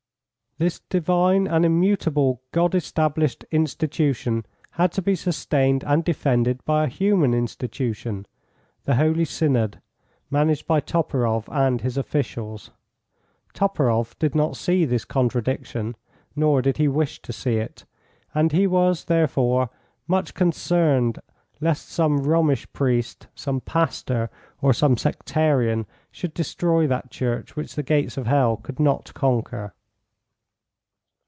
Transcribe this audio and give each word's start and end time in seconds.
This 0.57 0.79
divine 0.89 1.47
and 1.47 1.65
immutable 1.65 2.43
God 2.51 2.75
established 2.75 3.43
institution 3.49 4.45
had 4.71 4.91
to 4.91 5.01
be 5.01 5.15
sustained 5.15 5.83
and 5.87 6.03
defended 6.03 6.63
by 6.65 6.83
a 6.83 6.87
human 6.87 7.33
institution 7.33 8.27
the 8.83 8.93
Holy 8.93 9.25
Synod, 9.25 9.81
managed 10.29 10.67
by 10.67 10.79
Toporoff 10.79 11.49
and 11.51 11.81
his 11.81 11.97
officials. 11.97 12.69
Toporoff 13.55 14.15
did 14.19 14.35
not 14.35 14.55
see 14.55 14.85
this 14.85 15.03
contradiction, 15.03 15.95
nor 16.35 16.61
did 16.61 16.77
he 16.77 16.87
wish 16.87 17.23
to 17.23 17.33
see 17.33 17.55
it, 17.55 17.85
and 18.35 18.51
he 18.51 18.67
was 18.67 19.05
therefore 19.05 19.71
much 20.07 20.35
concerned 20.35 21.17
lest 21.59 21.89
some 21.89 22.19
Romish 22.19 22.71
priest, 22.71 23.25
some 23.33 23.61
pastor, 23.61 24.29
or 24.61 24.73
some 24.73 24.95
sectarian 24.95 25.87
should 26.11 26.35
destroy 26.35 26.85
that 26.85 27.09
Church 27.09 27.55
which 27.55 27.73
the 27.73 27.81
gates 27.81 28.15
of 28.15 28.27
hell 28.27 28.57
could 28.57 28.79
not 28.79 29.11
conquer. 29.15 29.73